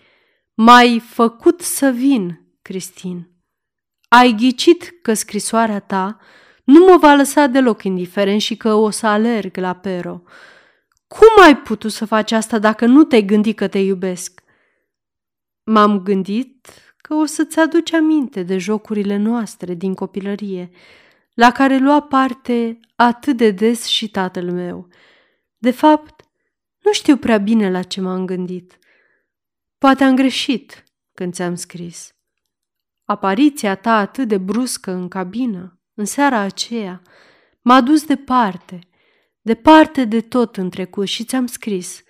[0.54, 3.30] M-ai făcut să vin, Cristin.
[4.08, 6.18] Ai ghicit că scrisoarea ta
[6.64, 10.22] nu mă va lăsa deloc indiferent și că o să alerg la Pero.
[11.06, 14.42] Cum ai putut să faci asta dacă nu te-ai gândit că te iubesc?
[15.62, 20.70] M-am gândit că o să-ți aduci aminte de jocurile noastre din copilărie,
[21.34, 24.88] la care lua parte atât de des și tatăl meu.
[25.58, 26.24] De fapt,
[26.82, 28.78] nu știu prea bine la ce m-am gândit.
[29.78, 32.14] Poate am greșit când ți-am scris.
[33.04, 37.02] Apariția ta atât de bruscă în cabină în seara aceea,
[37.60, 38.78] m-a dus departe,
[39.40, 42.02] departe de tot în trecut și ți-am scris,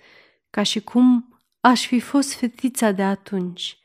[0.49, 3.77] ca și cum aș fi fost fetița de atunci,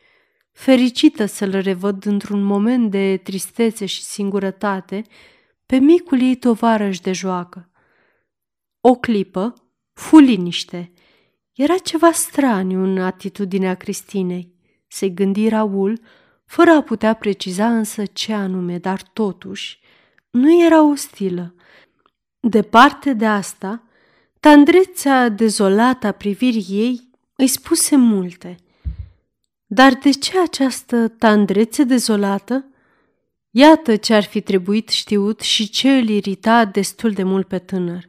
[0.53, 5.03] fericită să-l revăd într-un moment de tristețe și singurătate
[5.67, 7.71] pe micul ei tovarăș de joacă.
[8.81, 9.55] O clipă,
[9.93, 10.93] fu liniște.
[11.53, 14.55] Era ceva straniu în atitudinea Cristinei.
[14.87, 16.01] Se gândi Raul,
[16.45, 19.80] fără a putea preciza însă ce anume, dar totuși
[20.31, 21.55] nu era ostilă.
[22.41, 23.83] Departe de asta,
[24.41, 28.57] tandrețea dezolată a privirii ei îi spuse multe.
[29.67, 32.65] Dar de ce această tandrețe dezolată?
[33.51, 38.09] Iată ce ar fi trebuit știut și ce îl irita destul de mult pe tânăr.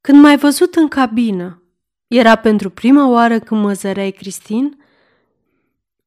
[0.00, 1.62] Când m-ai văzut în cabină,
[2.06, 4.84] era pentru prima oară când mă zăreai, Cristin?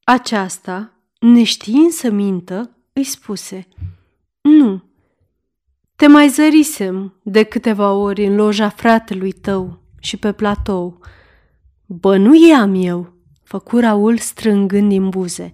[0.04, 3.68] Aceasta, neștiind să mintă, îi spuse.
[4.40, 4.82] Nu,
[5.96, 11.00] te mai zărisem de câteva ori în loja fratelui tău și pe platou.
[11.86, 15.52] Bănuiam eu, făcu Raul strângând din buze.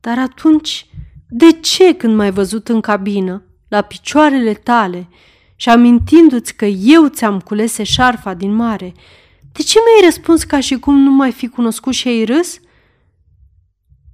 [0.00, 0.86] Dar atunci,
[1.28, 5.08] de ce când m-ai văzut în cabină, la picioarele tale
[5.56, 8.92] și amintindu-ți că eu ți-am culese șarfa din mare,
[9.52, 12.60] de ce mi-ai răspuns ca și cum nu mai fi cunoscut și ai râs?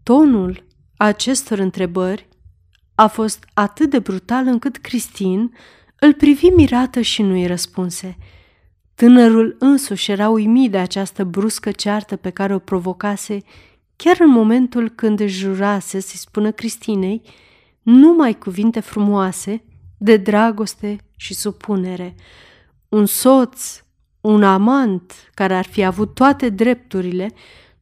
[0.03, 0.65] Tonul
[0.97, 2.28] acestor întrebări
[3.01, 5.53] a fost atât de brutal încât Cristin
[5.99, 8.17] îl privi mirată și nu-i răspunse.
[8.95, 13.39] Tânărul însuși era uimit de această bruscă ceartă pe care o provocase
[13.97, 17.23] chiar în momentul când își jurase să-i spună Cristinei
[17.83, 19.63] numai cuvinte frumoase
[19.99, 22.15] de dragoste și supunere.
[22.89, 23.83] Un soț,
[24.21, 27.33] un amant care ar fi avut toate drepturile,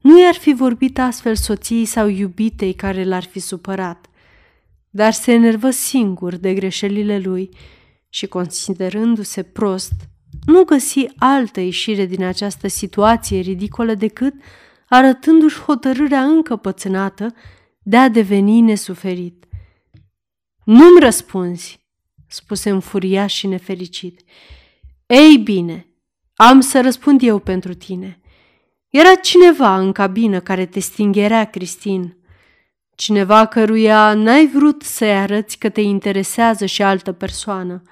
[0.00, 4.06] nu i-ar fi vorbit astfel soției sau iubitei care l-ar fi supărat,
[4.96, 7.48] dar se enervă singur de greșelile lui
[8.08, 9.92] și, considerându-se prost,
[10.46, 14.34] nu găsi altă ieșire din această situație ridicolă decât
[14.88, 17.34] arătându-și hotărârea încăpățânată
[17.82, 19.44] de a deveni nesuferit.
[20.64, 21.86] Nu-mi răspunzi,
[22.28, 24.20] spuse înfuriat și nefericit.
[25.06, 25.86] Ei bine,
[26.34, 28.20] am să răspund eu pentru tine.
[28.88, 32.15] Era cineva în cabină care te stingerea, Cristin.
[32.96, 37.82] Cineva căruia n-ai vrut să-i arăți că te interesează și altă persoană.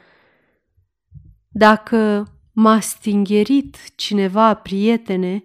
[1.49, 5.45] Dacă m-a stingerit cineva, prietene,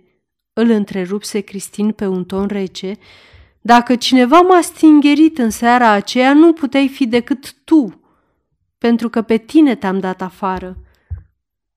[0.53, 2.93] îl întrerupse Cristin pe un ton rece,
[3.61, 8.01] dacă cineva m-a stingerit în seara aceea, nu puteai fi decât tu,
[8.77, 10.77] pentru că pe tine te-am dat afară.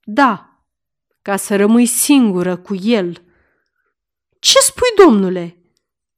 [0.05, 0.65] Da,
[1.23, 3.23] ca să rămâi singură cu el.
[4.39, 5.57] Ce spui, domnule?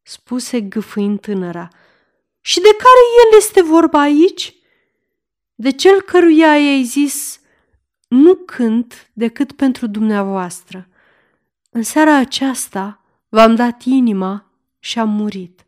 [0.04, 1.68] Spuse gâfâind tânăra.
[2.40, 4.54] Și de care el este vorba aici?
[5.54, 7.40] De cel căruia i-ai zis,
[8.08, 10.88] nu cânt decât pentru dumneavoastră.
[11.70, 15.64] În seara aceasta v-am dat inima și am murit.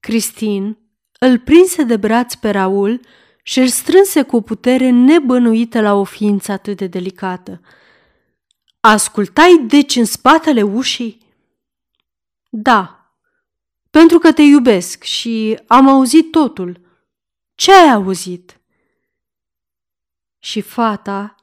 [0.00, 0.78] Cristin
[1.18, 3.00] îl prinse de braț pe Raul
[3.42, 7.60] și îl strânse cu o putere nebănuită la o ființă atât de delicată.
[8.80, 11.18] Ascultai deci în spatele ușii?
[12.48, 12.97] Da,
[13.90, 16.80] pentru că te iubesc și am auzit totul.
[17.54, 18.60] Ce ai auzit?
[20.38, 21.34] Și fata,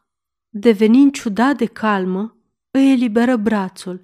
[0.49, 2.37] devenind ciudat de calmă,
[2.71, 4.03] îi eliberă brațul.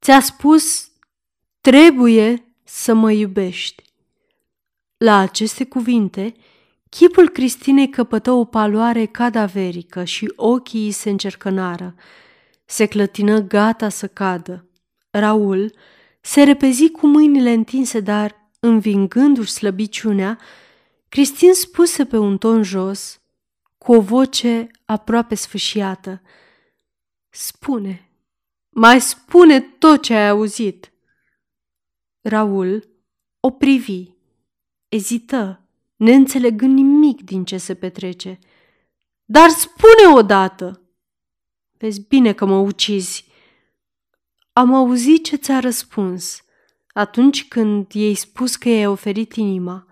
[0.00, 0.90] Ți-a spus,
[1.60, 3.82] trebuie să mă iubești.
[4.96, 6.34] La aceste cuvinte,
[6.88, 11.94] chipul Cristinei căpătă o paloare cadaverică și ochii îi se încercănară.
[12.64, 14.66] Se clătină gata să cadă.
[15.10, 15.74] Raul
[16.28, 20.38] se repezi cu mâinile întinse, dar, învingându-și slăbiciunea,
[21.08, 23.20] Cristin spuse pe un ton jos,
[23.78, 26.20] cu o voce aproape sfâșiată–
[27.30, 28.10] Spune,
[28.68, 30.92] mai spune tot ce ai auzit.
[32.20, 32.88] Raul
[33.40, 34.10] o privi,
[34.88, 38.38] ezită, neînțelegând nimic din ce se petrece.
[39.24, 40.82] Dar spune odată!
[41.70, 43.27] Vezi bine că mă ucizi.
[44.58, 46.44] Am auzit ce ți-a răspuns
[46.92, 49.86] atunci când i-ai spus că i-ai oferit inima.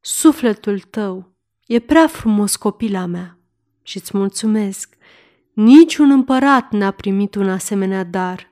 [0.00, 1.34] Sufletul tău
[1.66, 3.38] e prea frumos, copila mea,
[3.82, 4.96] și îți mulțumesc.
[5.52, 8.50] Niciun împărat n-a primit un asemenea dar.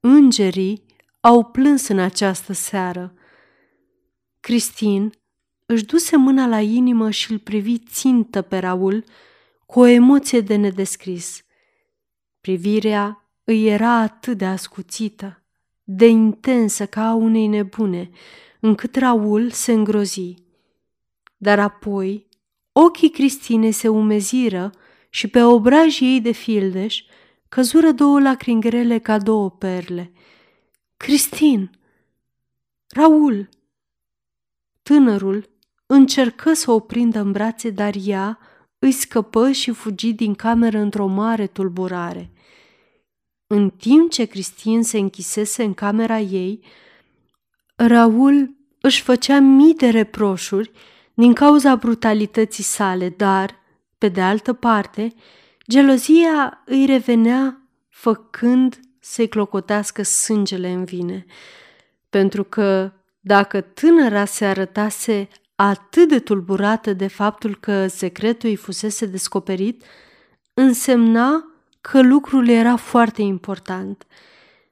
[0.00, 0.84] Îngerii
[1.20, 3.14] au plâns în această seară.
[4.40, 5.12] Cristin
[5.66, 9.04] își duse mâna la inimă și îl privi țintă pe Raul
[9.66, 11.44] cu o emoție de nedescris.
[12.40, 13.19] Privirea
[13.50, 15.42] îi era atât de ascuțită,
[15.84, 18.10] de intensă ca a unei nebune,
[18.60, 20.34] încât Raul se îngrozi.
[21.36, 22.26] Dar apoi
[22.72, 24.70] ochii Cristine se umeziră
[25.08, 27.02] și pe obrajii ei de fildeș
[27.48, 30.12] căzură două lacrimi grele ca două perle.
[30.96, 31.70] Cristin!
[32.88, 33.48] Raul!
[34.82, 35.48] Tânărul
[35.86, 38.38] încercă să o prindă în brațe, dar ea
[38.78, 42.30] îi scăpă și fugi din cameră într-o mare tulburare.
[43.52, 46.64] În timp ce Cristin se închisese în camera ei,
[47.76, 50.70] Raul își făcea mii de reproșuri
[51.14, 53.54] din cauza brutalității sale, dar
[53.98, 55.14] pe de altă parte,
[55.68, 61.26] gelozia îi revenea făcând să-i clocotească sângele în vine,
[62.10, 69.06] pentru că dacă tânăra se arătase atât de tulburată de faptul că secretul îi fusese
[69.06, 69.84] descoperit,
[70.54, 71.49] însemna
[71.80, 74.06] că lucrul era foarte important.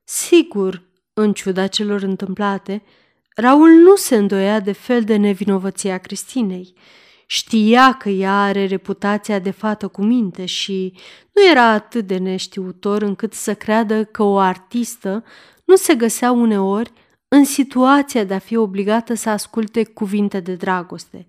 [0.04, 0.82] Sigur,
[1.12, 2.82] în ciuda celor întâmplate,
[3.34, 6.74] Raul nu se îndoia de fel de nevinovăția Cristinei.
[7.26, 10.92] Știa că ea are reputația de fată cu minte și
[11.32, 15.24] nu era atât de neștiutor încât să creadă că o artistă
[15.64, 16.92] nu se găsea uneori
[17.28, 21.26] în situația de a fi obligată să asculte cuvinte de dragoste.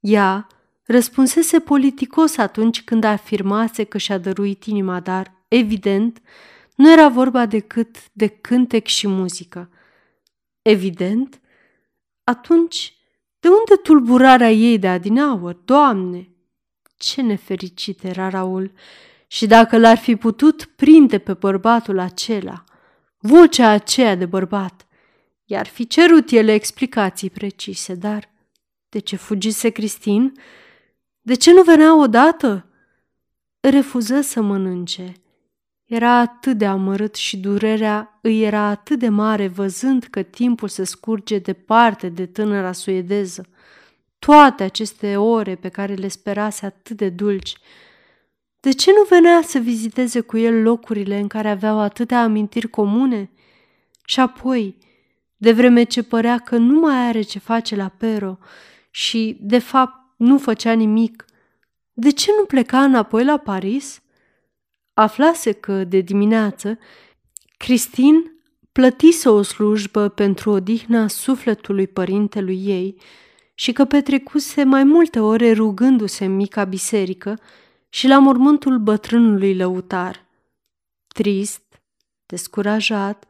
[0.00, 0.46] Ea
[0.88, 6.20] răspunsese politicos atunci când afirmase că și-a dăruit inima, dar, evident,
[6.74, 9.70] nu era vorba decât de cântec și muzică.
[10.62, 11.40] Evident,
[12.24, 12.96] atunci
[13.40, 16.28] de unde tulburarea ei de adinaur, Doamne?
[16.96, 18.72] Ce nefericit era Raul!
[19.26, 22.64] Și dacă l-ar fi putut prinde pe bărbatul acela,
[23.18, 24.86] vocea aceea de bărbat,
[25.44, 28.30] i-ar fi cerut ele explicații precise, dar
[28.88, 30.32] de ce fugise Cristin?
[31.28, 32.66] De ce nu venea odată?
[33.60, 35.12] Refuză să mănânce.
[35.84, 40.84] Era atât de amărât și durerea îi era atât de mare văzând că timpul se
[40.84, 43.48] scurge departe de tânăra suedeză.
[44.18, 47.56] Toate aceste ore pe care le sperase atât de dulci.
[48.60, 53.30] De ce nu venea să viziteze cu el locurile în care aveau atâtea amintiri comune?
[54.04, 54.76] Și apoi,
[55.36, 58.38] de vreme ce părea că nu mai are ce face la Pero
[58.90, 61.24] și, de fapt, nu făcea nimic,
[61.92, 64.02] de ce nu pleca înapoi la Paris?
[64.94, 66.78] Aflase că, de dimineață,
[67.56, 68.32] Cristin
[68.72, 73.00] plătise o slujbă pentru odihna sufletului părintelui ei
[73.54, 77.40] și că petrecuse mai multe ore rugându-se în mica biserică
[77.88, 80.26] și la mormântul bătrânului lăutar.
[81.08, 81.62] Trist,
[82.26, 83.24] descurajat,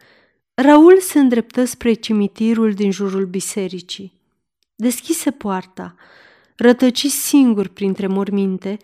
[0.54, 4.12] Raul se îndreptă spre cimitirul din jurul bisericii.
[4.74, 5.94] Deschise poarta,
[6.58, 8.76] rătăci singur printre morminte,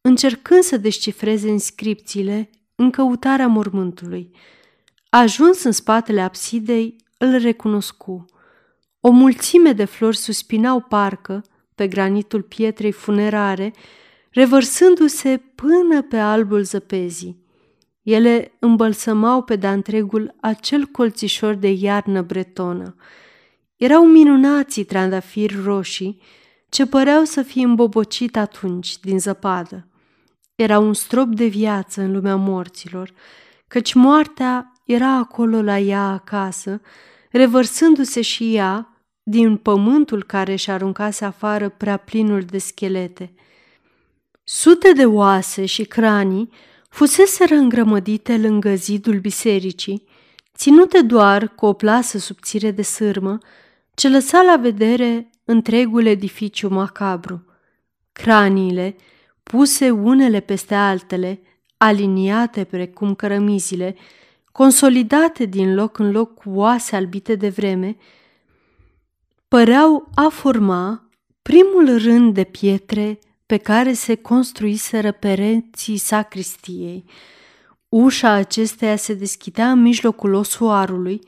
[0.00, 4.30] încercând să descifreze inscripțiile în căutarea mormântului.
[5.08, 8.24] Ajuns în spatele absidei, îl recunoscu.
[9.00, 13.72] O mulțime de flori suspinau parcă pe granitul pietrei funerare,
[14.30, 17.40] revărsându-se până pe albul zăpezii.
[18.02, 22.96] Ele îmbălsămau pe de întregul acel colțișor de iarnă bretonă.
[23.76, 26.20] Erau minunații trandafiri roșii
[26.72, 29.86] ce păreau să fie îmbobocit atunci din zăpadă.
[30.54, 33.12] Era un strop de viață în lumea morților,
[33.68, 36.80] căci moartea era acolo la ea acasă,
[37.30, 43.34] revărsându-se și ea din pământul care și aruncase afară prea plinul de schelete.
[44.44, 46.50] Sute de oase și cranii
[46.88, 50.04] fuseseră îngrămădite lângă zidul bisericii,
[50.56, 53.38] ținute doar cu o plasă subțire de sârmă,
[53.94, 57.44] ce lăsa la vedere întregul edificiu macabru.
[58.12, 58.96] Craniile,
[59.42, 61.40] puse unele peste altele,
[61.76, 63.96] aliniate precum cărămizile,
[64.52, 67.96] consolidate din loc în loc cu oase albite de vreme,
[69.48, 71.08] păreau a forma
[71.42, 77.04] primul rând de pietre pe care se construiseră pereții sacristiei.
[77.88, 81.20] Ușa acesteia se deschidea în mijlocul osoarului,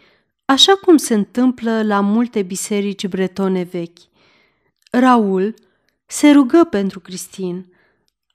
[0.44, 3.98] așa cum se întâmplă la multe biserici bretone vechi.
[4.90, 5.54] Raul
[6.06, 7.72] se rugă pentru Cristin,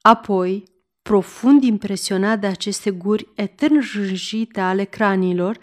[0.00, 0.64] apoi,
[1.02, 5.58] profund impresionat de aceste guri etern rânjite ale cranilor,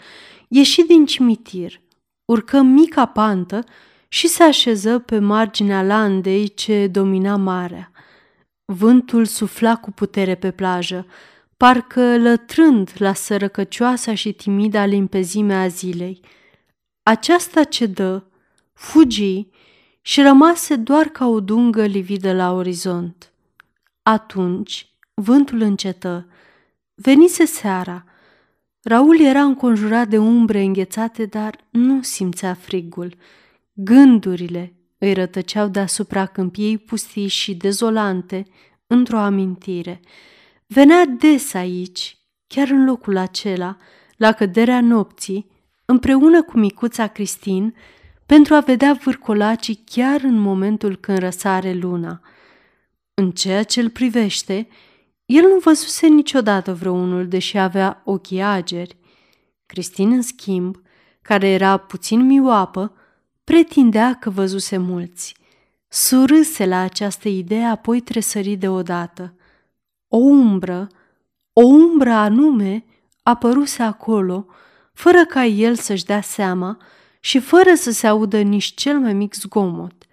[0.48, 1.80] ieși din cimitir,
[2.24, 3.64] urcă mica pantă
[4.08, 7.90] și se așeză pe marginea landei ce domina marea.
[8.64, 11.06] Vântul sufla cu putere pe plajă,
[11.56, 16.20] parcă lătrând la sărăcăcioasa și timida limpezime a zilei.
[17.08, 18.30] Aceasta cedă,
[18.72, 19.46] fugi
[20.00, 23.32] și rămase doar ca o dungă lividă la orizont.
[24.02, 26.28] Atunci vântul încetă.
[26.94, 28.04] Venise seara.
[28.82, 33.14] Raul era înconjurat de umbre înghețate, dar nu simțea frigul.
[33.72, 38.46] Gândurile îi rătăceau deasupra câmpiei pustii și dezolante,
[38.86, 40.00] într-o amintire.
[40.66, 43.76] Venea des aici, chiar în locul acela,
[44.16, 45.56] la căderea nopții,
[45.90, 47.74] împreună cu micuța Cristin,
[48.26, 52.20] pentru a vedea vârcolacii chiar în momentul când răsare luna.
[53.14, 54.68] În ceea ce îl privește,
[55.26, 58.96] el nu văzuse niciodată vreunul, deși avea ochii ageri.
[59.66, 60.82] Cristin, în schimb,
[61.22, 62.92] care era puțin mioapă,
[63.44, 65.34] pretindea că văzuse mulți.
[65.88, 69.34] Surâse la această idee, apoi tresări deodată.
[70.08, 70.86] O umbră,
[71.52, 72.84] o umbră anume,
[73.22, 74.46] apăruse acolo,
[74.98, 76.78] fără ca el să-și dea seama
[77.20, 80.06] și fără să se audă nici cel mai mic zgomot.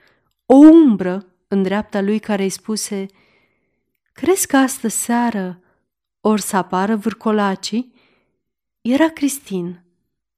[0.45, 3.05] O umbră în dreapta lui care îi spuse
[4.13, 5.59] Crezi că astă seară
[6.21, 7.93] or să apară vârcolacii?
[8.81, 9.83] Era Cristin.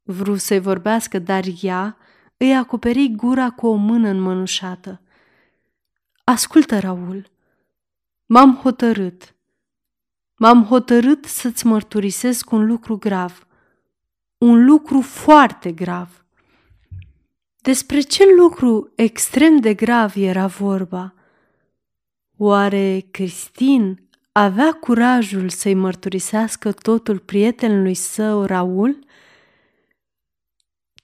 [0.03, 1.97] Vru să-i vorbească, dar ea
[2.37, 5.01] îi acoperi gura cu o mână înmănușată.
[6.23, 7.29] Ascultă, Raul,
[8.25, 9.35] m-am hotărât.
[10.35, 13.46] M-am hotărât să-ți mărturisesc un lucru grav.
[14.38, 16.25] Un lucru foarte grav.
[17.61, 21.13] Despre ce lucru extrem de grav era vorba?
[22.38, 28.99] Oare Cristin avea curajul să-i mărturisească totul prietenului său, Raul?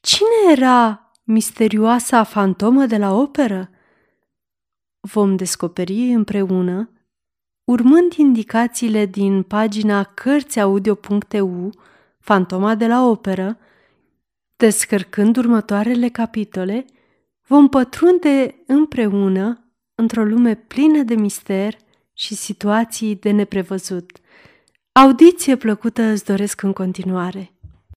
[0.02, 3.70] Cine era misterioasa fantomă de la operă?
[5.00, 6.90] Vom descoperi împreună,
[7.64, 11.72] urmând indicațiile din pagina cărțiaudio.eu,
[12.24, 13.58] Fantoma de la operă,
[14.56, 16.86] descărcând următoarele capitole,
[17.48, 21.78] vom pătrunde împreună într-o lume plină de mister
[22.14, 24.18] și situații de neprevăzut.
[24.92, 27.53] Audiție plăcută îți doresc în continuare.